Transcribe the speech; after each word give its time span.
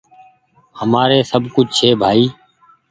همآر 0.79 1.11
سب 1.31 1.43
ڪڇه 1.53 1.71
ڇي 1.75 1.89
ڀآئي 2.01 2.25